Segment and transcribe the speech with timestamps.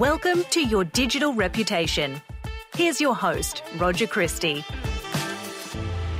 [0.00, 2.22] Welcome to Your Digital Reputation.
[2.74, 4.64] Here's your host, Roger Christie.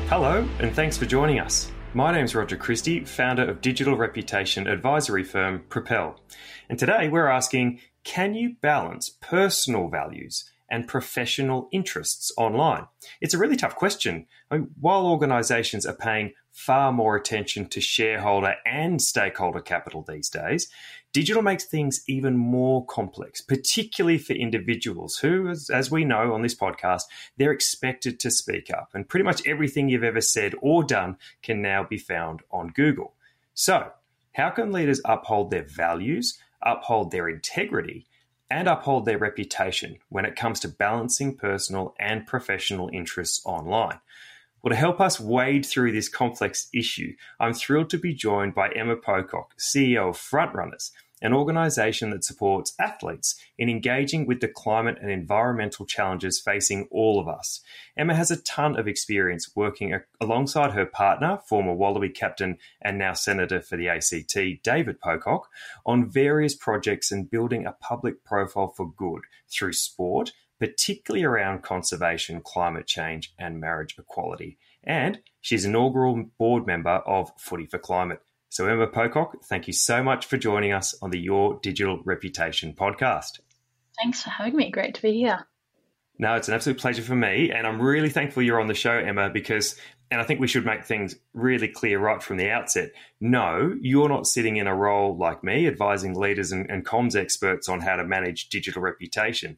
[0.06, 1.72] Hello, and thanks for joining us.
[1.95, 6.21] My name's Roger Christie, founder of digital reputation advisory firm Propel.
[6.69, 12.87] And today we're asking can you balance personal values and professional interests online?
[13.22, 14.26] It's a really tough question.
[14.51, 20.29] I mean, while organizations are paying far more attention to shareholder and stakeholder capital these
[20.29, 20.69] days,
[21.12, 26.55] digital makes things even more complex, particularly for individuals who, as, we know on this
[26.55, 27.05] podcast,
[27.39, 28.91] they're expected to speak up.
[28.93, 33.15] And pretty much everything you've ever said or done can now be found on Google.
[33.55, 33.92] So,
[34.34, 38.06] how can leaders uphold their values, uphold their integrity,
[38.51, 44.01] and uphold their reputation when it comes to balancing personal and professional interests online?
[44.62, 48.69] Well, to help us wade through this complex issue, I'm thrilled to be joined by
[48.69, 50.91] Emma Pocock, CEO of Frontrunners,
[51.23, 57.19] an organization that supports athletes in engaging with the climate and environmental challenges facing all
[57.19, 57.62] of us.
[57.97, 63.14] Emma has a ton of experience working alongside her partner, former Wallaby captain and now
[63.14, 65.48] Senator for the ACT, David Pocock,
[65.86, 72.41] on various projects and building a public profile for good through sport particularly around conservation,
[72.42, 74.58] climate change, and marriage equality.
[74.84, 78.20] And she's an inaugural board member of Footy for Climate.
[78.50, 82.75] So, Emma Pocock, thank you so much for joining us on the Your Digital Reputation
[82.75, 83.41] podcast.
[84.02, 84.70] Thanks for having me.
[84.70, 85.47] Great to be here.
[86.19, 87.50] No, it's an absolute pleasure for me.
[87.50, 89.77] And I'm really thankful you're on the show, Emma, because,
[90.11, 92.92] and I think we should make things really clear right from the outset.
[93.20, 97.69] No, you're not sitting in a role like me, advising leaders and, and comms experts
[97.69, 99.56] on how to manage digital reputation.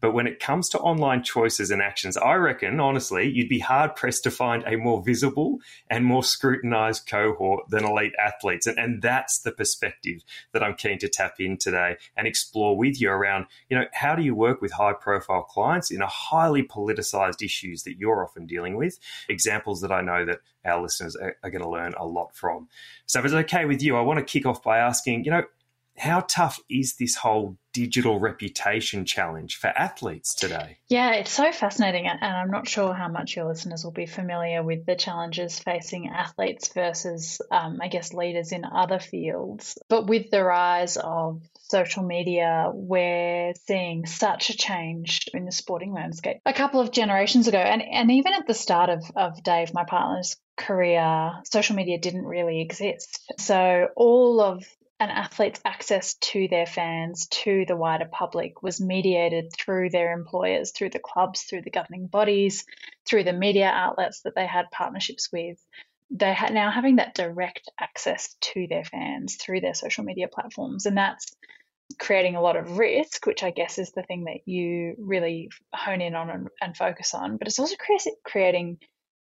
[0.00, 3.96] But when it comes to online choices and actions, I reckon, honestly, you'd be hard
[3.96, 8.66] pressed to find a more visible and more scrutinized cohort than elite athletes.
[8.66, 13.00] And, and that's the perspective that I'm keen to tap in today and explore with
[13.00, 16.62] you around, you know, how do you work with high profile clients in a highly
[16.62, 18.98] politicized issues that you're often dealing with?
[19.28, 22.68] Examples that I know that our listeners are, are going to learn a lot from.
[23.06, 25.44] So if it's okay with you, I want to kick off by asking, you know,
[26.00, 30.78] how tough is this whole digital reputation challenge for athletes today?
[30.88, 32.06] Yeah, it's so fascinating.
[32.06, 36.08] And I'm not sure how much your listeners will be familiar with the challenges facing
[36.08, 39.76] athletes versus, um, I guess, leaders in other fields.
[39.88, 45.92] But with the rise of social media, we're seeing such a change in the sporting
[45.92, 46.38] landscape.
[46.46, 49.84] A couple of generations ago, and, and even at the start of, of Dave, my
[49.84, 53.20] partner's career, social media didn't really exist.
[53.38, 54.64] So all of
[55.00, 60.72] an athlete's access to their fans, to the wider public, was mediated through their employers,
[60.72, 62.66] through the clubs, through the governing bodies,
[63.08, 65.58] through the media outlets that they had partnerships with.
[66.10, 70.84] They are now having that direct access to their fans through their social media platforms.
[70.84, 71.34] And that's
[71.98, 76.02] creating a lot of risk, which I guess is the thing that you really hone
[76.02, 77.38] in on and, and focus on.
[77.38, 77.76] But it's also
[78.22, 78.78] creating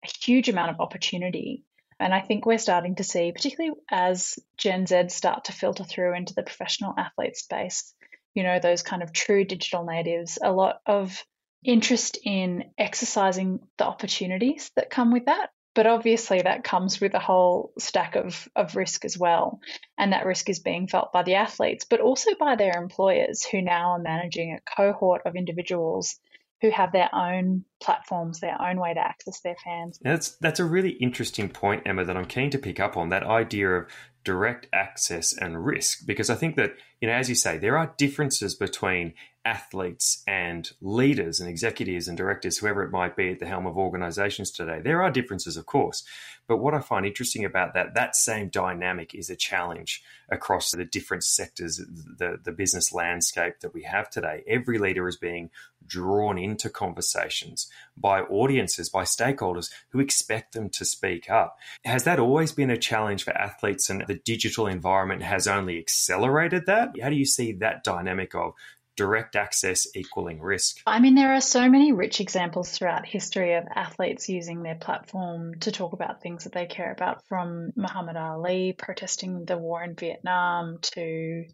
[0.04, 1.64] a huge amount of opportunity
[2.02, 6.14] and I think we're starting to see, particularly as Gen Z start to filter through
[6.14, 7.94] into the professional athlete space,
[8.34, 11.24] you know, those kind of true digital natives, a lot of
[11.64, 15.50] interest in exercising the opportunities that come with that.
[15.74, 19.60] But obviously, that comes with a whole stack of, of risk as well.
[19.96, 23.62] And that risk is being felt by the athletes, but also by their employers who
[23.62, 26.18] now are managing a cohort of individuals
[26.62, 29.98] who have their own platforms, their own way to access their fans.
[30.02, 33.10] Now that's that's a really interesting point, Emma, that I'm keen to pick up on
[33.10, 33.88] that idea of
[34.24, 37.92] direct access and risk, because I think that you know, as you say, there are
[37.98, 39.14] differences between
[39.44, 43.76] athletes and leaders and executives and directors, whoever it might be at the helm of
[43.76, 44.80] organizations today.
[44.82, 46.04] There are differences, of course.
[46.46, 50.84] But what I find interesting about that, that same dynamic is a challenge across the
[50.84, 54.44] different sectors, the, the business landscape that we have today.
[54.46, 55.50] Every leader is being
[55.86, 61.58] drawn into conversations by audiences, by stakeholders who expect them to speak up.
[61.84, 66.66] Has that always been a challenge for athletes and the digital environment has only accelerated
[66.66, 66.94] that?
[67.00, 68.54] How do you see that dynamic of
[68.96, 70.78] direct access equaling risk?
[70.86, 75.58] I mean, there are so many rich examples throughout history of athletes using their platform
[75.60, 79.94] to talk about things that they care about, from Muhammad Ali protesting the war in
[79.94, 81.44] Vietnam to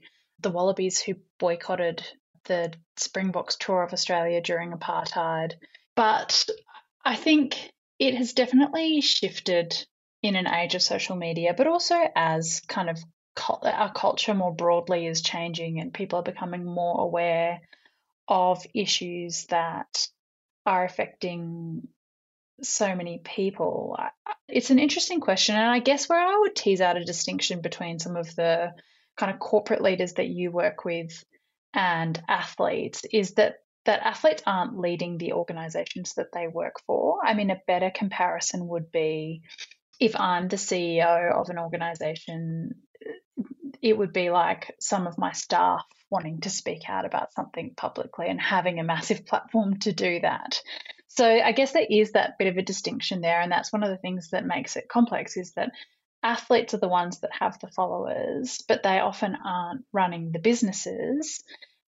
[0.40, 2.02] the Wallabies who boycotted
[2.44, 5.52] the Springboks tour of Australia during apartheid.
[5.94, 6.46] But
[7.05, 9.75] I think it has definitely shifted
[10.23, 12.99] in an age of social media, but also as kind of
[13.62, 17.61] our culture more broadly is changing and people are becoming more aware
[18.26, 20.08] of issues that
[20.67, 21.88] are affecting
[22.62, 23.96] so many people.
[24.49, 25.56] It's an interesting question.
[25.56, 28.73] And I guess where I would tease out a distinction between some of the
[29.17, 31.25] kind of corporate leaders that you work with
[31.75, 37.25] and athletes is that that athletes aren't leading the organizations that they work for.
[37.25, 39.43] I mean, a better comparison would be
[39.99, 42.75] if I'm the CEO of an organization,
[43.82, 48.28] it would be like some of my staff wanting to speak out about something publicly
[48.28, 50.60] and having a massive platform to do that.
[51.08, 53.90] So I guess there is that bit of a distinction there, and that's one of
[53.90, 55.72] the things that makes it complex is that
[56.22, 61.43] athletes are the ones that have the followers, but they often aren't running the businesses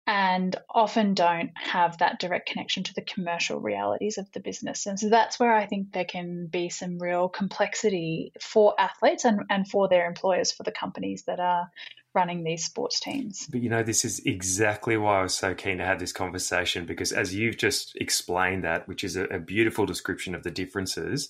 [0.08, 4.86] and often don't have that direct connection to the commercial realities of the business.
[4.86, 9.40] And so that's where I think there can be some real complexity for athletes and,
[9.50, 11.70] and for their employers, for the companies that are
[12.14, 13.46] running these sports teams.
[13.50, 16.86] But you know, this is exactly why I was so keen to have this conversation
[16.86, 21.28] because as you've just explained that, which is a, a beautiful description of the differences,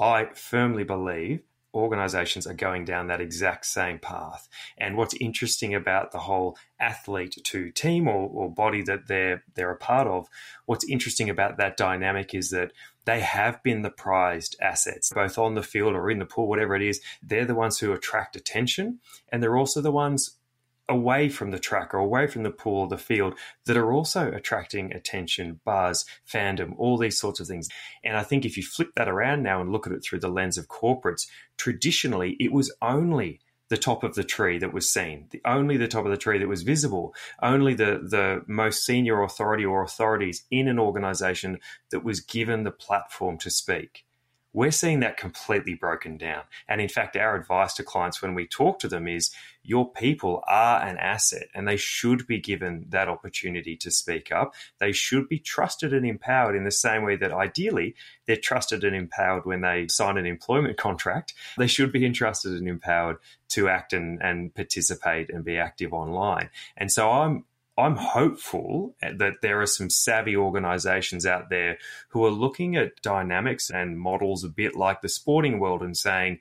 [0.00, 1.42] I firmly believe
[1.74, 4.48] organizations are going down that exact same path.
[4.78, 9.70] And what's interesting about the whole athlete to team or, or, body that they're they're
[9.70, 10.28] a part of,
[10.66, 12.72] what's interesting about that dynamic is that
[13.04, 16.74] they have been the prized assets, both on the field or in the pool, whatever
[16.74, 17.00] it is.
[17.22, 19.00] They're the ones who attract attention,
[19.30, 20.36] and they're also the ones
[20.88, 23.34] away from the track or away from the pool or the field
[23.66, 27.68] that are also attracting attention, buzz, fandom, all these sorts of things.
[28.02, 30.28] And I think if you flip that around now and look at it through the
[30.28, 31.26] lens of corporates,
[31.56, 33.40] traditionally it was only
[33.70, 36.38] the top of the tree that was seen, the only the top of the tree
[36.38, 41.58] that was visible, only the the most senior authority or authorities in an organization
[41.90, 44.04] that was given the platform to speak.
[44.54, 46.44] We're seeing that completely broken down.
[46.68, 49.30] And in fact, our advice to clients when we talk to them is
[49.64, 54.54] your people are an asset and they should be given that opportunity to speak up.
[54.78, 57.96] They should be trusted and empowered in the same way that ideally
[58.26, 61.34] they're trusted and empowered when they sign an employment contract.
[61.58, 63.16] They should be entrusted and empowered
[63.50, 66.50] to act and, and participate and be active online.
[66.76, 67.44] And so I'm
[67.76, 71.78] I'm hopeful that there are some savvy organizations out there
[72.08, 76.38] who are looking at dynamics and models a bit like the sporting world and saying,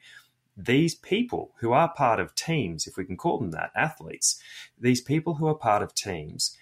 [0.56, 4.40] these people who are part of teams, if we can call them that, athletes,
[4.80, 6.56] these people who are part of teams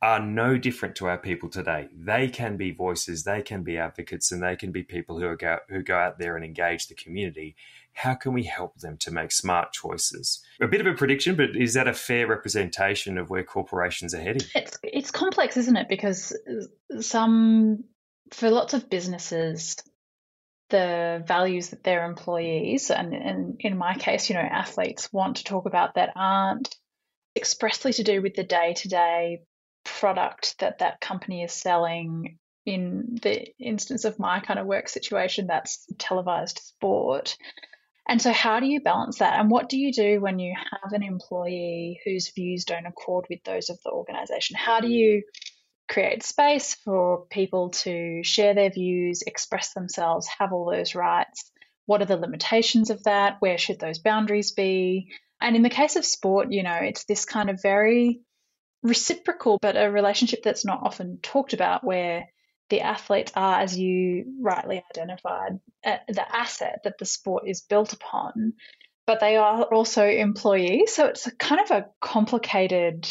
[0.00, 1.88] are no different to our people today.
[1.94, 5.58] They can be voices, they can be advocates, and they can be people who, go,
[5.68, 7.56] who go out there and engage the community
[7.94, 10.42] how can we help them to make smart choices?
[10.60, 14.20] A bit of a prediction, but is that a fair representation of where corporations are
[14.20, 14.46] heading?
[14.54, 15.88] It's it's complex, isn't it?
[15.88, 16.36] Because
[17.00, 17.84] some
[18.32, 19.76] for lots of businesses,
[20.70, 25.44] the values that their employees and, and in my case, you know, athletes want to
[25.44, 26.74] talk about that aren't
[27.36, 29.42] expressly to do with the day to day
[29.84, 35.46] product that that company is selling in the instance of my kind of work situation
[35.46, 37.36] that's televised sport
[38.06, 39.40] and so, how do you balance that?
[39.40, 43.42] And what do you do when you have an employee whose views don't accord with
[43.44, 44.56] those of the organization?
[44.56, 45.22] How do you
[45.88, 51.50] create space for people to share their views, express themselves, have all those rights?
[51.86, 53.36] What are the limitations of that?
[53.40, 55.10] Where should those boundaries be?
[55.40, 58.20] And in the case of sport, you know, it's this kind of very
[58.82, 62.26] reciprocal, but a relationship that's not often talked about where
[62.70, 68.54] the athletes are, as you rightly identified, the asset that the sport is built upon,
[69.06, 70.94] but they are also employees.
[70.94, 73.08] So it's kind of a complicated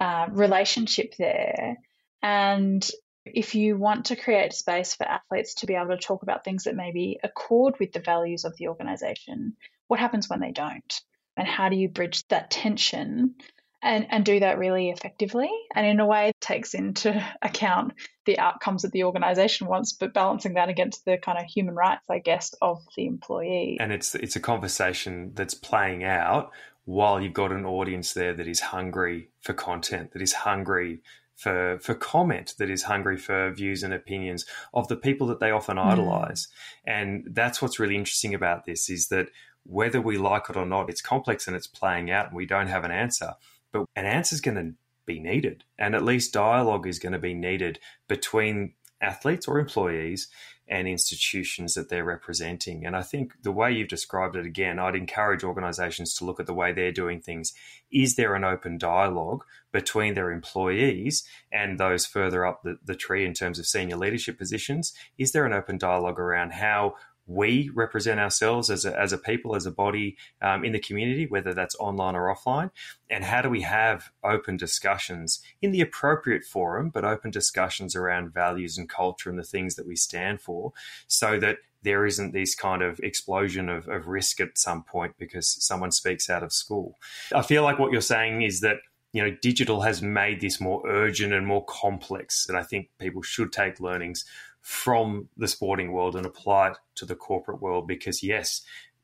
[0.00, 1.76] uh, relationship there.
[2.22, 2.88] And
[3.24, 6.64] if you want to create space for athletes to be able to talk about things
[6.64, 9.56] that maybe accord with the values of the organization,
[9.86, 11.00] what happens when they don't?
[11.36, 13.36] And how do you bridge that tension
[13.82, 15.50] and, and do that really effectively.
[15.74, 20.54] And in a way, takes into account the outcomes that the organization wants, but balancing
[20.54, 23.76] that against the kind of human rights, I guess, of the employee.
[23.80, 26.50] And it's it's a conversation that's playing out
[26.84, 31.02] while you've got an audience there that is hungry for content, that is hungry
[31.34, 35.50] for for comment, that is hungry for views and opinions of the people that they
[35.50, 35.84] often mm.
[35.84, 36.46] idolize.
[36.86, 39.26] And that's what's really interesting about this is that
[39.64, 42.66] whether we like it or not, it's complex and it's playing out and we don't
[42.68, 43.34] have an answer
[43.72, 44.74] but an answer is going to
[45.06, 50.28] be needed, and at least dialogue is going to be needed between athletes or employees
[50.68, 52.86] and institutions that they're representing.
[52.86, 56.46] And I think the way you've described it again, I'd encourage organizations to look at
[56.46, 57.52] the way they're doing things.
[57.90, 63.26] Is there an open dialogue between their employees and those further up the, the tree
[63.26, 64.94] in terms of senior leadership positions?
[65.18, 66.94] Is there an open dialogue around how
[67.32, 71.26] we represent ourselves as a, as a people, as a body um, in the community,
[71.26, 72.70] whether that's online or offline?
[73.10, 78.32] And how do we have open discussions in the appropriate forum, but open discussions around
[78.32, 80.72] values and culture and the things that we stand for
[81.06, 85.48] so that there isn't this kind of explosion of, of risk at some point because
[85.64, 86.98] someone speaks out of school?
[87.34, 88.78] I feel like what you're saying is that
[89.12, 92.48] you know, digital has made this more urgent and more complex.
[92.48, 94.24] And I think people should take learnings
[94.62, 98.62] from the sporting world and apply it to the corporate world because, yes,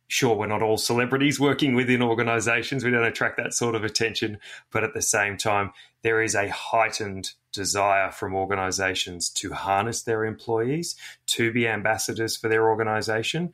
[0.08, 2.84] sure, we're not all celebrities working within organizations.
[2.84, 4.38] We don't attract that sort of attention.
[4.70, 5.72] But at the same time,
[6.02, 10.96] there is a heightened desire from organizations to harness their employees,
[11.26, 13.52] to be ambassadors for their organization.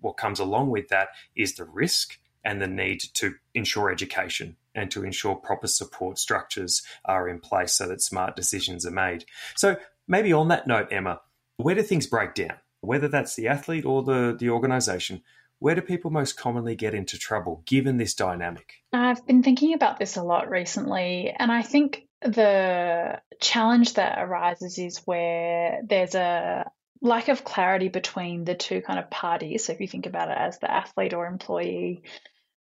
[0.00, 4.90] What comes along with that is the risk and the need to ensure education and
[4.90, 9.24] to ensure proper support structures are in place so that smart decisions are made.
[9.56, 11.20] So, maybe on that note, Emma,
[11.56, 12.56] where do things break down?
[12.80, 15.22] Whether that's the athlete or the, the organization,
[15.58, 18.74] where do people most commonly get into trouble given this dynamic?
[18.92, 24.78] I've been thinking about this a lot recently, and I think the challenge that arises
[24.78, 26.70] is where there's a
[27.00, 29.64] lack of clarity between the two kind of parties.
[29.64, 32.02] So if you think about it as the athlete or employee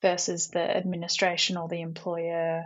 [0.02, 2.66] versus the administration or the employer,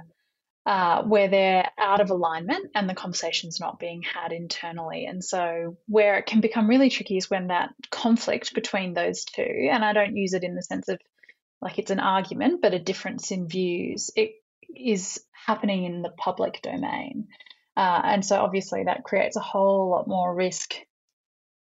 [0.66, 5.06] uh, where they're out of alignment and the conversation's not being had internally.
[5.06, 9.70] And so, where it can become really tricky is when that conflict between those two,
[9.72, 11.02] and I don't use it in the sense of
[11.62, 14.32] like it's an argument, but a difference in views, it
[14.74, 17.28] is happening in the public domain.
[17.76, 20.76] Uh, and so, obviously, that creates a whole lot more risk.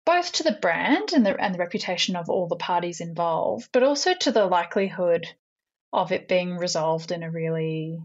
[0.06, 3.84] Both to the brand and the and the reputation of all the parties involved, but
[3.84, 5.28] also to the likelihood
[5.94, 8.00] of it being resolved in a really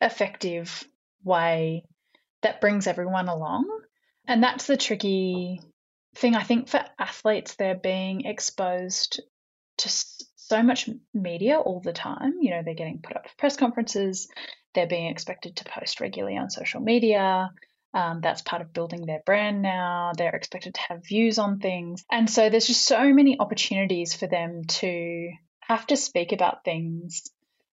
[0.00, 0.84] effective
[1.24, 1.84] way
[2.42, 3.66] that brings everyone along.
[4.26, 5.60] And that's the tricky
[6.16, 6.34] thing.
[6.34, 9.22] I think for athletes, they're being exposed
[9.78, 9.88] to
[10.36, 12.34] so much media all the time.
[12.40, 14.28] You know, they're getting put up for press conferences,
[14.74, 17.50] they're being expected to post regularly on social media.
[17.94, 20.12] Um, that's part of building their brand now.
[20.16, 22.04] They're expected to have views on things.
[22.10, 27.24] And so there's just so many opportunities for them to have to speak about things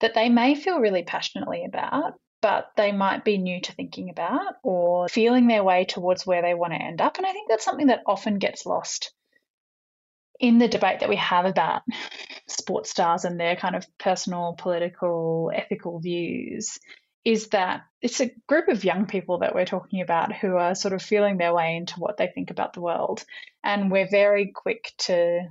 [0.00, 4.54] that they may feel really passionately about, but they might be new to thinking about
[4.62, 7.16] or feeling their way towards where they want to end up.
[7.18, 9.12] And I think that's something that often gets lost
[10.38, 11.82] in the debate that we have about
[12.46, 16.78] sports stars and their kind of personal, political, ethical views
[17.24, 20.94] is that it's a group of young people that we're talking about who are sort
[20.94, 23.24] of feeling their way into what they think about the world.
[23.64, 25.48] And we're very quick to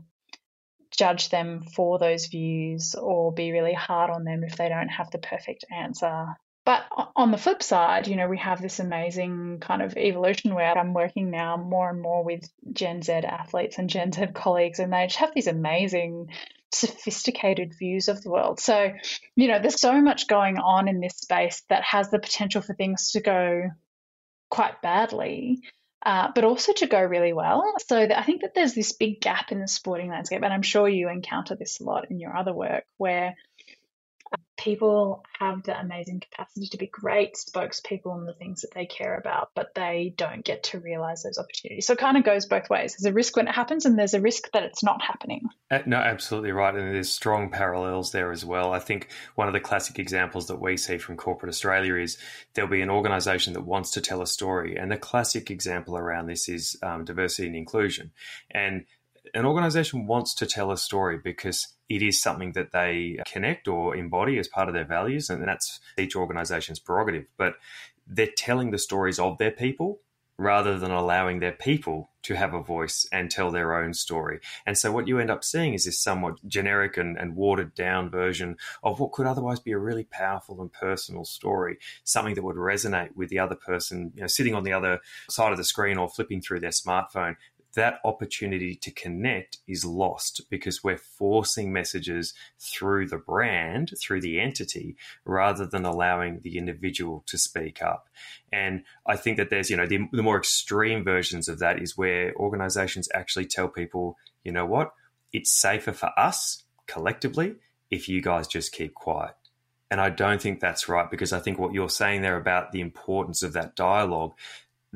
[0.92, 5.12] judge them for those views or be really hard on them if they don't have
[5.12, 6.28] the perfect answer.
[6.66, 6.84] But
[7.16, 10.94] on the flip side, you know, we have this amazing kind of evolution where I'm
[10.94, 15.06] working now more and more with Gen Z athletes and Gen Z colleagues, and they
[15.06, 16.30] just have these amazing,
[16.74, 18.60] sophisticated views of the world.
[18.60, 18.92] So,
[19.38, 22.74] you know, there's so much going on in this space that has the potential for
[22.74, 23.72] things to go
[24.50, 25.62] quite badly
[26.08, 27.74] uh, but also to go really well.
[27.86, 30.88] So I think that there's this big gap in the sporting landscape, and I'm sure
[30.88, 33.36] you encounter this a lot in your other work, where
[34.58, 39.16] people have the amazing capacity to be great spokespeople on the things that they care
[39.16, 41.86] about, but they don't get to realize those opportunities.
[41.86, 42.96] So it kind of goes both ways.
[42.96, 45.48] There's a risk when it happens, and there's a risk that it's not happening.
[45.70, 46.74] Uh, no, absolutely right.
[46.74, 48.74] And there's strong parallels there as well.
[48.74, 52.18] I think one of the classic examples that we see from corporate Australia is
[52.54, 54.76] there'll be an organization that wants to tell a story.
[54.76, 58.12] And the classic example around this is um, diversity and inclusion.
[58.52, 58.86] And
[59.34, 63.96] an organization wants to tell a story because it is something that they connect or
[63.96, 67.26] embody as part of their values, and that's each organization's prerogative.
[67.38, 67.56] But
[68.06, 70.00] they're telling the stories of their people
[70.40, 74.40] rather than allowing their people to have a voice and tell their own story.
[74.68, 78.12] And so what you end up seeing is this somewhat generic and, and, watered down
[78.12, 82.56] version of what could otherwise be a really powerful and personal story, something that would
[82.56, 85.98] resonate with the other person, you know, sitting on the other side of the screen
[85.98, 87.36] or flipping through their smartphone
[87.76, 94.40] that opportunity to connect is lost because we're forcing messages through the brand, through the
[94.40, 94.96] entity,
[95.26, 98.10] rather than allowing the individual to speak up.
[98.52, 101.98] And I think that there's, you know, the, the more extreme versions of that is
[101.98, 104.94] where organizations actually tell people, you know what,
[105.32, 107.56] it's safer for us collectively
[107.92, 109.36] if you guys just keep quiet.
[109.90, 112.82] And I don't think that's right because I think what you're saying there about the
[112.82, 114.34] importance of that dialogue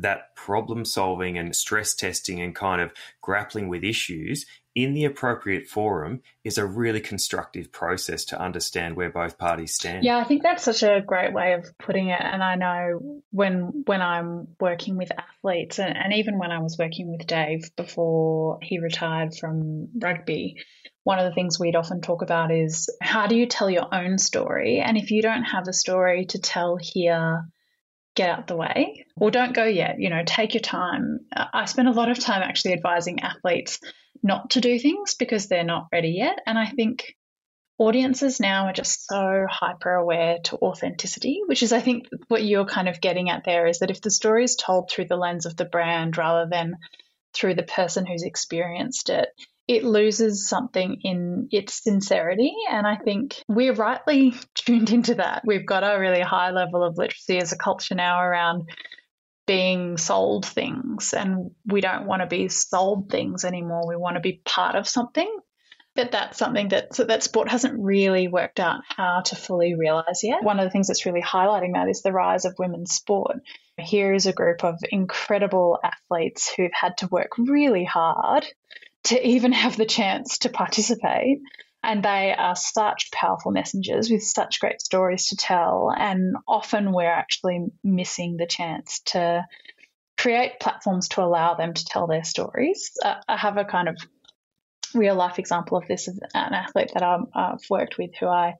[0.01, 2.91] that problem solving and stress testing and kind of
[3.22, 9.10] grappling with issues in the appropriate forum is a really constructive process to understand where
[9.10, 10.05] both parties stand.
[10.05, 12.22] Yeah, I think that's such a great way of putting it.
[12.22, 16.77] And I know when when I'm working with athletes and, and even when I was
[16.79, 20.55] working with Dave before he retired from rugby,
[21.03, 24.17] one of the things we'd often talk about is how do you tell your own
[24.17, 24.79] story?
[24.79, 27.46] And if you don't have a story to tell here
[28.15, 30.00] get out the way or don't go yet.
[30.00, 31.20] You know, take your time.
[31.32, 33.80] I spend a lot of time actually advising athletes
[34.22, 36.39] not to do things because they're not ready yet.
[36.46, 37.15] And I think
[37.77, 42.65] audiences now are just so hyper aware to authenticity, which is, I think, what you're
[42.65, 45.46] kind of getting at there is that if the story is told through the lens
[45.46, 46.75] of the brand rather than
[47.34, 49.30] through the person who's experienced it,
[49.68, 52.53] it loses something in its sincerity.
[52.70, 55.44] And I think we're rightly tuned into that.
[55.46, 58.70] We've got a really high level of literacy as a culture now around
[59.48, 63.88] being sold things, and we don't want to be sold things anymore.
[63.88, 65.30] We want to be part of something
[65.96, 70.24] but that's something that so that sport hasn't really worked out how to fully realize
[70.24, 70.44] yet.
[70.44, 73.38] One of the things that's really highlighting that is the rise of women's sport.
[73.77, 78.46] Here is a group of incredible athletes who've had to work really hard
[79.05, 81.39] to even have the chance to participate.
[81.84, 85.91] And they are such powerful messengers with such great stories to tell.
[85.96, 89.46] And often we're actually missing the chance to
[90.17, 92.91] create platforms to allow them to tell their stories.
[93.03, 93.98] Uh, I have a kind of
[94.93, 98.55] real life example of this is an athlete that i have worked with who I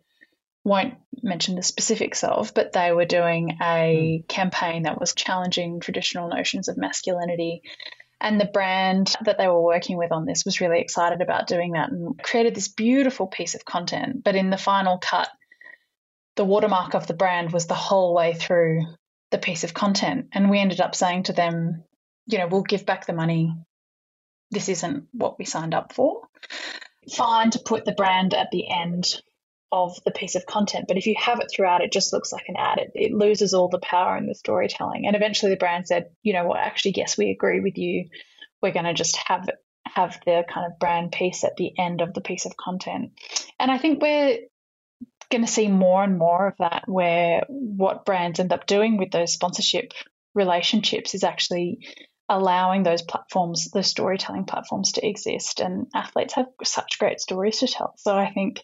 [0.64, 4.28] won't mention the specifics of, but they were doing a mm.
[4.28, 7.64] campaign that was challenging traditional notions of masculinity.
[8.22, 11.72] And the brand that they were working with on this was really excited about doing
[11.72, 14.24] that and created this beautiful piece of content.
[14.24, 15.28] But in the final cut,
[16.36, 18.86] the watermark of the brand was the whole way through
[19.32, 20.28] the piece of content.
[20.34, 21.84] And we ended up saying to them,
[22.28, 23.56] you know, we'll give back the money
[24.52, 26.28] this isn't what we signed up for.
[27.12, 29.22] Fine to put the brand at the end
[29.72, 32.46] of the piece of content, but if you have it throughout, it just looks like
[32.50, 32.78] an ad.
[32.80, 35.08] It, it loses all the power in the storytelling.
[35.08, 36.60] And eventually, the brand said, "You know what?
[36.60, 38.10] Actually, yes, we agree with you.
[38.62, 39.48] We're going to just have
[39.88, 43.12] have the kind of brand piece at the end of the piece of content."
[43.60, 44.40] And I think we're
[45.32, 49.12] going to see more and more of that, where what brands end up doing with
[49.12, 49.94] those sponsorship
[50.36, 51.88] relationships is actually
[52.28, 55.62] allowing those platforms, the storytelling platforms to exist.
[55.62, 57.94] And athletes have such great stories to tell.
[57.98, 58.62] So I think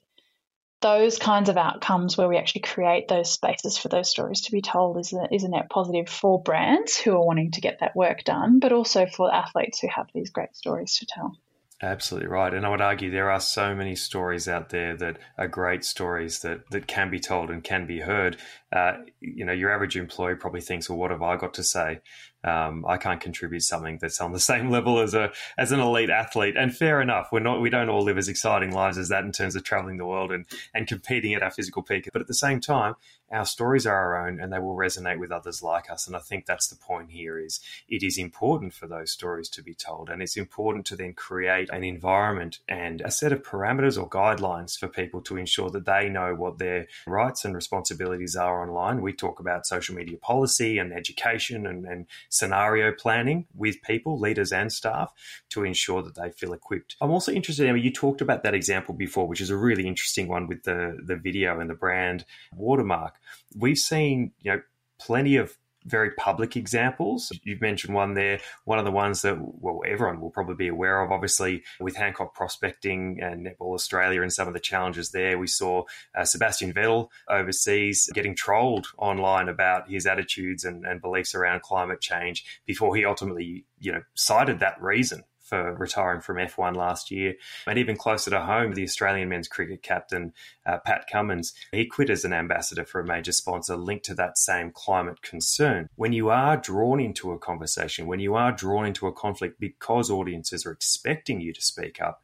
[0.81, 4.61] those kinds of outcomes where we actually create those spaces for those stories to be
[4.61, 7.95] told is a, is a net positive for brands who are wanting to get that
[7.95, 11.35] work done, but also for athletes who have these great stories to tell.
[11.81, 12.55] Absolutely right.
[12.55, 16.39] And I would argue there are so many stories out there that are great stories
[16.39, 18.37] that, that can be told and can be heard.
[18.71, 22.01] Uh, you know, your average employee probably thinks, well, what have I got to say?
[22.47, 26.09] Um, I can't contribute something that's on the same level as a as an elite
[26.09, 26.55] athlete.
[26.57, 29.31] And fair enough, we're not we don't all live as exciting lives as that in
[29.31, 32.09] terms of traveling the world and and competing at our physical peak.
[32.11, 32.95] But at the same time,
[33.31, 36.07] our stories are our own and they will resonate with others like us.
[36.07, 37.59] And I think that's the point here is
[37.89, 40.09] it is important for those stories to be told.
[40.09, 44.77] And it's important to then create an environment and a set of parameters or guidelines
[44.77, 49.01] for people to ensure that they know what their rights and responsibilities are online.
[49.01, 54.53] We talk about social media policy and education and, and scenario planning with people, leaders
[54.53, 55.13] and staff
[55.49, 56.95] to ensure that they feel equipped.
[57.01, 60.27] I'm also interested, Emma, you talked about that example before, which is a really interesting
[60.27, 62.23] one with the, the video and the brand
[62.55, 63.16] watermark
[63.55, 64.61] we've seen, you know,
[64.99, 67.31] plenty of very public examples.
[67.43, 68.39] You've mentioned one there.
[68.65, 72.35] One of the ones that, well, everyone will probably be aware of, obviously, with Hancock
[72.35, 75.37] Prospecting and Netball Australia and some of the challenges there.
[75.37, 75.83] We saw
[76.15, 82.01] uh, Sebastian Vettel overseas getting trolled online about his attitudes and, and beliefs around climate
[82.01, 87.35] change before he ultimately, you know, cited that reason for retiring from F1 last year.
[87.65, 90.33] And even closer to home, the Australian men's cricket captain,
[90.65, 94.37] uh, Pat Cummins, he quit as an ambassador for a major sponsor linked to that
[94.37, 95.89] same climate concern.
[95.95, 100.11] When you are drawn into a conversation, when you are drawn into a conflict because
[100.11, 102.21] audiences are expecting you to speak up,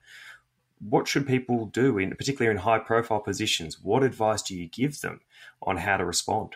[0.80, 3.80] what should people do, in particularly in high profile positions?
[3.82, 5.22] What advice do you give them
[5.62, 6.56] on how to respond?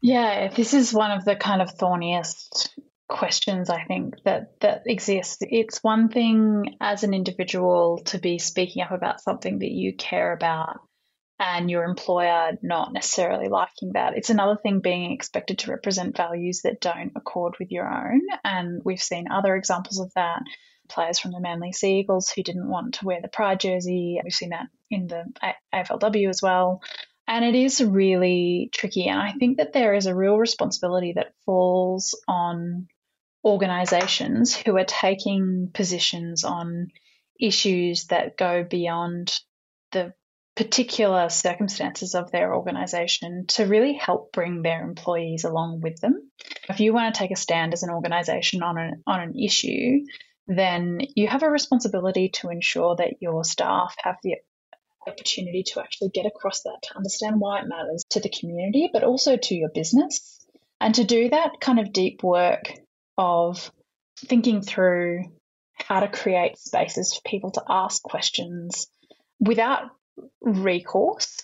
[0.00, 2.74] Yeah, this is one of the kind of thorniest
[3.10, 5.38] questions I think that that exist.
[5.42, 10.32] It's one thing as an individual to be speaking up about something that you care
[10.32, 10.80] about
[11.38, 14.16] and your employer not necessarily liking that.
[14.16, 18.20] It's another thing being expected to represent values that don't accord with your own.
[18.44, 20.42] And we've seen other examples of that.
[20.88, 24.20] Players from the Manly Sea Eagles who didn't want to wear the Pride jersey.
[24.22, 25.24] We've seen that in the
[25.72, 26.82] AFLW as well.
[27.26, 29.06] And it is really tricky.
[29.06, 32.88] And I think that there is a real responsibility that falls on
[33.44, 36.88] organizations who are taking positions on
[37.40, 39.40] issues that go beyond
[39.92, 40.12] the
[40.56, 46.30] particular circumstances of their organization to really help bring their employees along with them.
[46.68, 50.04] If you want to take a stand as an organization on an, on an issue,
[50.46, 54.36] then you have a responsibility to ensure that your staff have the
[55.06, 59.04] opportunity to actually get across that, to understand why it matters to the community, but
[59.04, 60.44] also to your business.
[60.80, 62.72] And to do that kind of deep work
[63.20, 63.70] of
[64.16, 65.24] thinking through
[65.74, 68.86] how to create spaces for people to ask questions
[69.38, 69.90] without
[70.40, 71.38] recourse.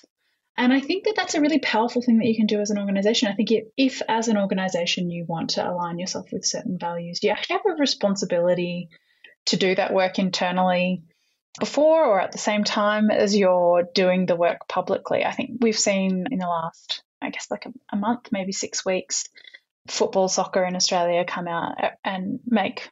[0.57, 2.79] And I think that that's a really powerful thing that you can do as an
[2.79, 3.29] organization.
[3.29, 7.23] I think if, if, as an organization, you want to align yourself with certain values,
[7.23, 8.89] you actually have a responsibility
[9.47, 11.03] to do that work internally
[11.61, 15.27] before or at the same time as you're doing the work publicly.
[15.27, 18.83] I think we've seen in the last, I guess, like a, a month, maybe six
[18.83, 19.27] weeks,
[19.89, 22.91] football, soccer in Australia come out and make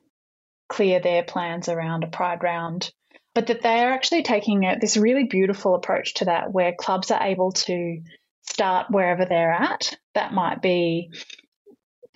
[0.68, 2.90] clear their plans around a pride round
[3.34, 7.10] but that they are actually taking a, this really beautiful approach to that where clubs
[7.10, 8.00] are able to
[8.42, 9.96] start wherever they're at.
[10.14, 11.10] That might be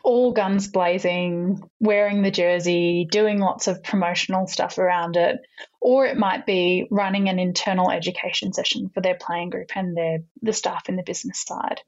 [0.04, 5.40] all guns blazing, wearing the jersey, doing lots of promotional stuff around it,
[5.80, 10.18] or it might be running an internal education session for their playing group and their
[10.40, 11.80] the staff in the business side.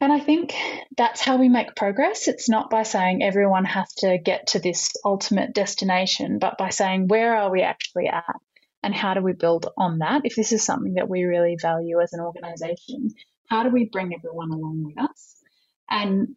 [0.00, 0.54] And I think
[0.96, 2.28] that's how we make progress.
[2.28, 7.08] It's not by saying everyone has to get to this ultimate destination, but by saying
[7.08, 8.36] where are we actually at
[8.82, 10.22] and how do we build on that?
[10.24, 13.10] If this is something that we really value as an organization,
[13.48, 15.36] how do we bring everyone along with us?
[15.90, 16.36] And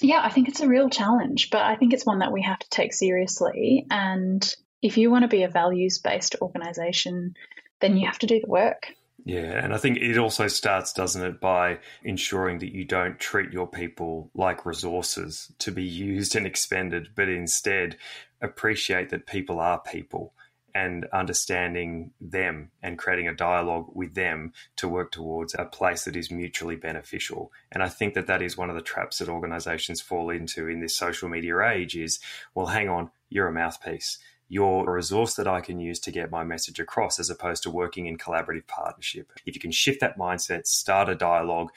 [0.00, 2.58] yeah, I think it's a real challenge, but I think it's one that we have
[2.58, 3.86] to take seriously.
[3.90, 7.34] And if you want to be a values based organization,
[7.80, 8.88] then you have to do the work.
[9.24, 13.52] Yeah, and I think it also starts, doesn't it, by ensuring that you don't treat
[13.52, 17.96] your people like resources to be used and expended, but instead
[18.42, 20.34] appreciate that people are people
[20.74, 26.16] and understanding them and creating a dialogue with them to work towards a place that
[26.16, 27.50] is mutually beneficial.
[27.72, 30.80] And I think that that is one of the traps that organizations fall into in
[30.80, 32.18] this social media age is,
[32.54, 34.18] well, hang on, you're a mouthpiece.
[34.48, 37.70] You're a resource that I can use to get my message across as opposed to
[37.70, 39.32] working in collaborative partnership.
[39.46, 41.70] If you can shift that mindset, start a dialogue,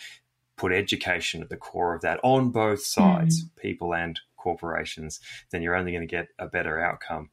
[0.58, 3.49] put education at the core of that on both sides, mm.
[3.56, 5.19] people and corporations,
[5.51, 7.30] then you're only going to get a better outcome.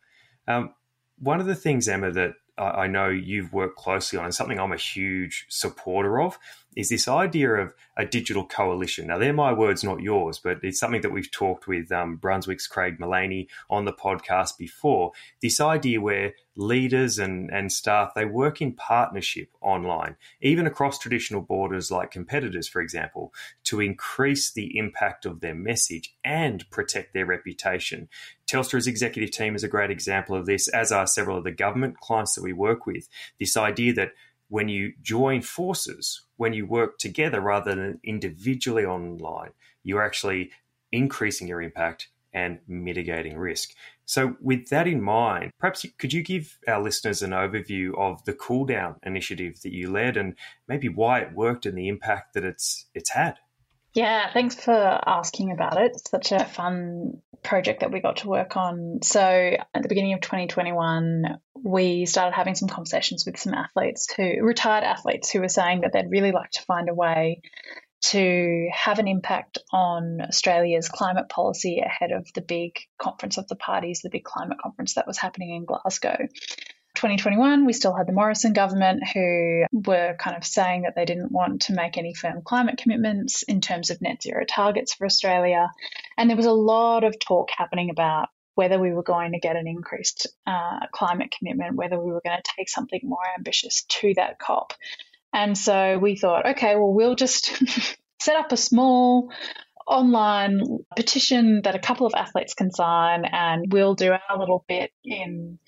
[0.47, 0.75] Um,
[1.19, 4.73] one of the things, Emma, that I know you've worked closely on, and something I'm
[4.73, 6.39] a huge supporter of,
[6.77, 9.07] is this idea of a digital coalition.
[9.07, 12.67] Now, they're my words, not yours, but it's something that we've talked with um, Brunswick's
[12.67, 15.13] Craig Mullaney on the podcast before.
[15.41, 21.43] This idea where leaders and, and staff they work in partnership online, even across traditional
[21.43, 23.33] borders like competitors, for example,
[23.65, 28.09] to increase the impact of their message and protect their reputation.
[28.47, 31.99] Telstra's executive team is a great example of this, as are several of the government
[32.01, 33.09] clients that we work with.
[33.39, 34.13] This idea that
[34.55, 39.51] when you join forces, when you work together rather than individually online,
[39.83, 40.49] you're actually
[40.93, 43.71] increasing your impact and mitigating risk.
[44.05, 48.33] So, with that in mind, perhaps could you give our listeners an overview of the
[48.33, 50.37] Cool Down initiative that you led, and
[50.69, 53.39] maybe why it worked and the impact that it's it's had?
[53.93, 55.91] Yeah, thanks for asking about it.
[55.97, 59.01] It's such a fun project that we got to work on.
[59.03, 64.43] So, at the beginning of 2021, we started having some conversations with some athletes who,
[64.43, 67.41] retired athletes, who were saying that they'd really like to find a way
[68.03, 73.57] to have an impact on Australia's climate policy ahead of the big conference of the
[73.57, 76.19] parties, the big climate conference that was happening in Glasgow.
[76.95, 81.33] 2021, we still had the Morrison government who were kind of saying that they didn't
[81.33, 85.71] want to make any firm climate commitments in terms of net zero targets for Australia.
[86.17, 89.57] And there was a lot of talk happening about whether we were going to get
[89.57, 94.15] an increased uh, climate commitment, whether we were going to take something more ambitious to
[94.17, 94.73] that COP.
[95.33, 97.47] And so we thought, okay, well, we'll just
[98.21, 99.33] set up a small
[99.87, 104.93] online petition that a couple of athletes can sign, and we'll do our little bit
[105.05, 105.59] in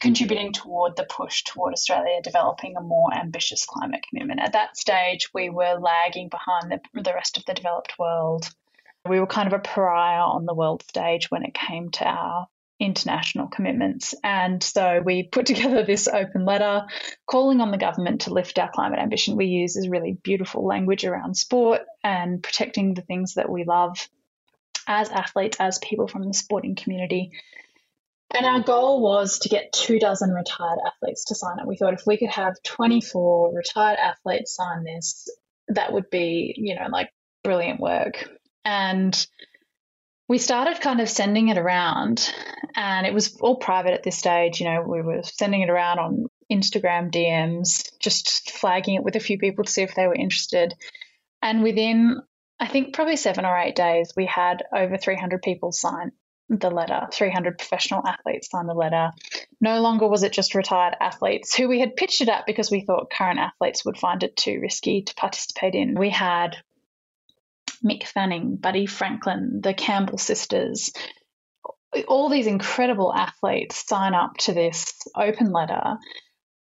[0.00, 4.40] contributing toward the push toward Australia developing a more ambitious climate commitment.
[4.40, 8.48] At that stage, we were lagging behind the, the rest of the developed world.
[9.08, 12.46] We were kind of a pariah on the world stage when it came to our
[12.78, 14.14] international commitments.
[14.24, 16.86] And so we put together this open letter
[17.26, 19.36] calling on the government to lift our climate ambition.
[19.36, 24.08] We use is really beautiful language around sport and protecting the things that we love
[24.86, 27.32] as athletes, as people from the sporting community.
[28.32, 31.66] And our goal was to get two dozen retired athletes to sign it.
[31.66, 35.28] We thought if we could have 24 retired athletes sign this,
[35.68, 37.10] that would be, you know, like
[37.42, 38.28] brilliant work.
[38.64, 39.26] And
[40.28, 42.32] we started kind of sending it around,
[42.76, 44.60] and it was all private at this stage.
[44.60, 49.20] You know, we were sending it around on Instagram DMs, just flagging it with a
[49.20, 50.74] few people to see if they were interested.
[51.42, 52.22] And within,
[52.60, 56.12] I think, probably seven or eight days, we had over 300 people sign
[56.50, 57.06] the letter.
[57.12, 59.12] 300 professional athletes signed the letter.
[59.60, 62.80] No longer was it just retired athletes who we had pitched it at because we
[62.80, 65.98] thought current athletes would find it too risky to participate in.
[65.98, 66.56] We had
[67.84, 70.92] Mick Fanning, Buddy Franklin, the Campbell sisters,
[72.08, 75.96] all these incredible athletes sign up to this open letter.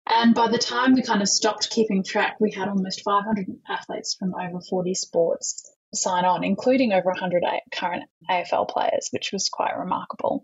[0.05, 4.15] And by the time we kind of stopped keeping track, we had almost 500 athletes
[4.15, 9.77] from over 40 sports sign on, including over 100 current AFL players, which was quite
[9.77, 10.43] remarkable.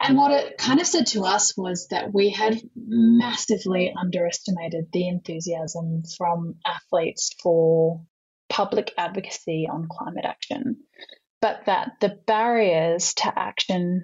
[0.00, 5.08] And what it kind of said to us was that we had massively underestimated the
[5.08, 8.00] enthusiasm from athletes for
[8.48, 10.76] public advocacy on climate action,
[11.42, 14.00] but that the barriers to action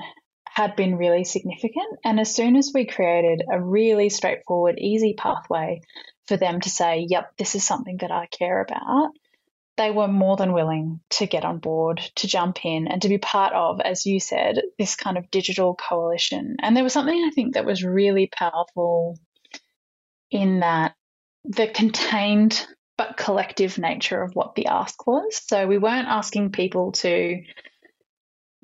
[0.46, 1.98] had been really significant.
[2.04, 5.80] And as soon as we created a really straightforward, easy pathway
[6.28, 9.10] for them to say, yep, this is something that I care about,
[9.76, 13.18] they were more than willing to get on board, to jump in, and to be
[13.18, 16.56] part of, as you said, this kind of digital coalition.
[16.60, 19.18] And there was something I think that was really powerful
[20.30, 20.94] in that
[21.44, 22.66] the contained
[22.98, 25.42] but collective nature of what the ask was.
[25.46, 27.42] So we weren't asking people to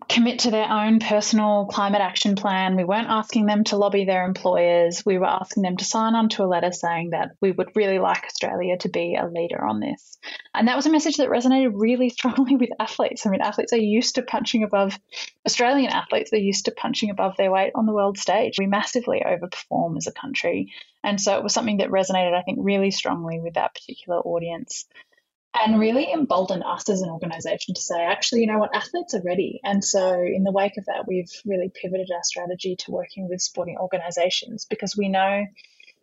[0.08, 2.76] commit to their own personal climate action plan.
[2.76, 5.04] We weren't asking them to lobby their employers.
[5.04, 7.98] We were asking them to sign on to a letter saying that we would really
[7.98, 10.18] like Australia to be a leader on this.
[10.54, 13.26] And that was a message that resonated really strongly with athletes.
[13.26, 14.98] I mean, athletes are used to punching above,
[15.46, 18.58] Australian athletes are used to punching above their weight on the world stage.
[18.58, 20.72] We massively overperform as a country.
[21.04, 24.86] And so it was something that resonated, I think, really strongly with that particular audience
[25.54, 29.22] and really embolden us as an organization to say, actually, you know what, athletes are
[29.22, 29.60] ready.
[29.62, 33.42] And so, in the wake of that, we've really pivoted our strategy to working with
[33.42, 35.46] sporting organizations because we know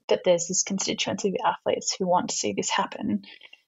[0.09, 3.23] that there's this constituency of athletes who want to see this happen.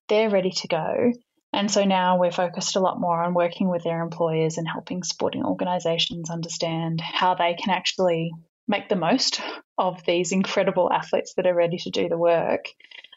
[0.07, 1.13] They're ready to go.
[1.53, 5.03] And so now we're focused a lot more on working with their employers and helping
[5.03, 8.31] sporting organizations understand how they can actually
[8.67, 9.41] make the most
[9.77, 12.65] of these incredible athletes that are ready to do the work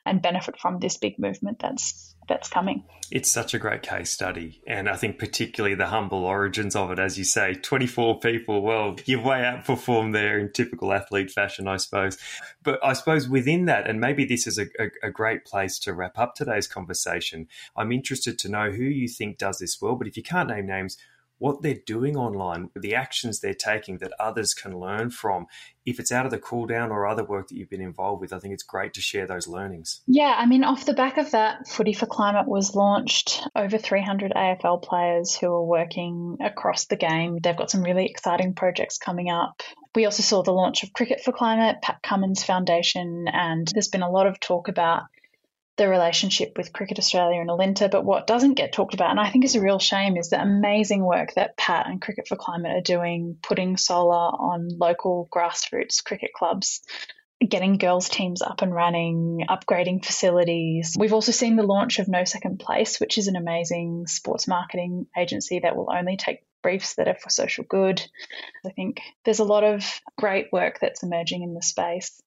[0.05, 2.85] and benefit from this big movement that's that's coming.
[3.11, 4.63] It's such a great case study.
[4.67, 8.97] And I think particularly the humble origins of it, as you say, 24 people, well,
[9.05, 12.17] you've way outperformed there in typical athlete fashion, I suppose.
[12.63, 15.93] But I suppose within that, and maybe this is a, a, a great place to
[15.93, 19.97] wrap up today's conversation, I'm interested to know who you think does this well.
[19.97, 20.97] But if you can't name names,
[21.39, 25.47] what they're doing online, the actions they're taking that others can learn from.
[25.85, 28.33] If it's out of the cool down or other work that you've been involved with,
[28.33, 30.01] I think it's great to share those learnings.
[30.07, 33.43] Yeah, I mean, off the back of that, Footy for Climate was launched.
[33.55, 37.39] Over 300 AFL players who are working across the game.
[37.43, 39.63] They've got some really exciting projects coming up.
[39.95, 44.03] We also saw the launch of Cricket for Climate, Pat Cummins Foundation, and there's been
[44.03, 45.03] a lot of talk about
[45.77, 47.91] the relationship with Cricket Australia and Alinta.
[47.91, 50.41] But what doesn't get talked about, and I think is a real shame, is the
[50.41, 56.03] amazing work that Pat and Cricket for Climate are doing, putting solar on local grassroots
[56.03, 56.83] cricket clubs.
[57.47, 60.95] Getting girls' teams up and running, upgrading facilities.
[60.99, 65.09] We've also seen the launch of No Second Place, which is an amazing sports marketing
[65.19, 68.01] agency that will only take briefs that are for social good.
[68.65, 72.23] I think there's a lot of great work that's emerging in the space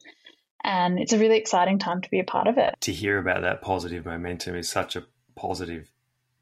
[0.64, 2.76] and it's a really exciting time to be a part of it.
[2.82, 5.92] To hear about that positive momentum is such a positive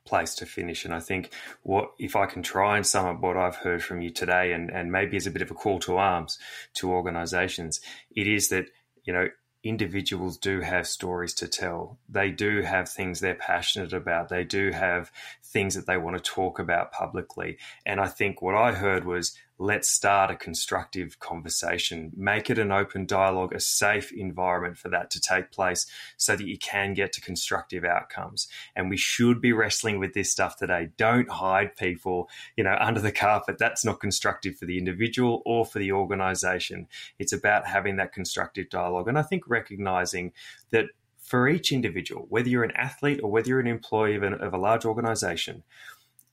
[0.05, 0.85] place to finish.
[0.85, 1.31] And I think
[1.63, 4.69] what if I can try and sum up what I've heard from you today and,
[4.69, 6.37] and maybe as a bit of a call to arms
[6.75, 7.81] to organizations,
[8.15, 8.67] it is that,
[9.03, 9.27] you know,
[9.63, 11.97] individuals do have stories to tell.
[12.07, 14.29] They do have things they're passionate about.
[14.29, 15.11] They do have
[15.43, 17.57] things that they want to talk about publicly.
[17.83, 22.71] And I think what I heard was let's start a constructive conversation, make it an
[22.71, 25.85] open dialogue, a safe environment for that to take place
[26.17, 28.47] so that you can get to constructive outcomes.
[28.75, 30.89] And we should be wrestling with this stuff today.
[30.97, 33.57] Don't hide people, you know, under the carpet.
[33.57, 36.87] That's not constructive for the individual or for the organization.
[37.17, 39.07] It's about having that constructive dialogue.
[39.07, 40.33] And I think recognizing
[40.71, 40.87] that
[41.21, 44.53] for each individual, whether you're an athlete or whether you're an employee of, an, of
[44.53, 45.63] a large organization,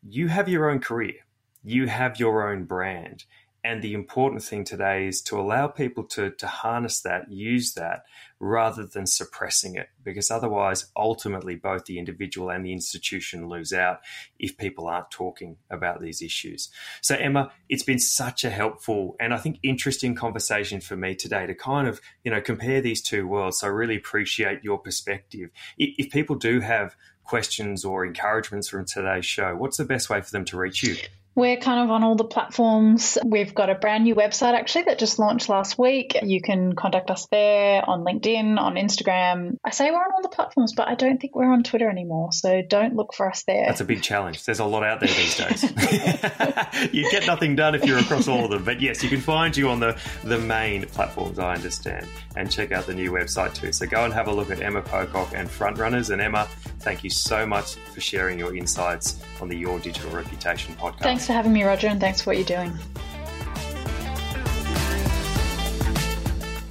[0.07, 1.15] you have your own career
[1.63, 3.25] you have your own brand.
[3.65, 8.03] And the important thing today is to allow people to, to harness that, use that,
[8.41, 14.01] rather than suppressing it, because otherwise, ultimately, both the individual and the institution lose out
[14.37, 16.71] if people aren't talking about these issues.
[17.03, 21.47] So, Emma, it's been such a helpful and I think interesting conversation for me today
[21.47, 23.61] to kind of, you know, compare these two worlds.
[23.61, 25.51] So, I really appreciate your perspective.
[25.79, 30.33] If people do have questions or encouragements from today's show, what's the best way for
[30.33, 30.97] them to reach you?
[31.35, 33.17] We're kind of on all the platforms.
[33.25, 36.17] We've got a brand new website actually that just launched last week.
[36.23, 39.57] You can contact us there on LinkedIn, on Instagram.
[39.65, 42.33] I say we're on all the platforms, but I don't think we're on Twitter anymore.
[42.33, 43.65] So don't look for us there.
[43.67, 44.45] That's a big challenge.
[44.45, 45.63] There's a lot out there these days.
[46.93, 48.65] you get nothing done if you're across all of them.
[48.65, 52.73] But yes, you can find you on the, the main platforms, I understand, and check
[52.73, 53.73] out the new website too.
[53.73, 56.11] So go and have a look at Emma Pocock and Frontrunners.
[56.11, 56.47] And Emma,
[56.81, 61.01] thank you so much for sharing your insights on the Your Digital Reputation podcast.
[61.01, 62.77] Thanks Thanks for having me, Roger, and thanks for what you're doing.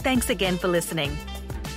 [0.04, 1.16] Thanks again for listening.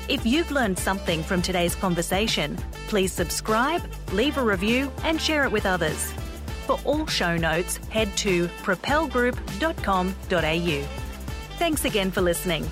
[0.08, 2.56] If you've learned something from today's conversation,
[2.88, 6.10] please subscribe, leave a review, and share it with others.
[6.66, 10.82] For all show notes, head to propelgroup.com.au.
[11.58, 12.68] Thanks again for listening.